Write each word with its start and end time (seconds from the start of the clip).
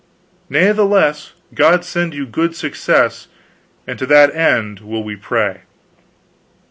Natheless, 0.49 1.33
God 1.53 1.85
send 1.85 2.15
you 2.15 2.25
good 2.25 2.55
success, 2.55 3.27
and 3.85 3.99
to 3.99 4.07
that 4.07 4.35
end 4.35 4.79
will 4.79 5.03
we 5.03 5.15
pray." 5.15 5.59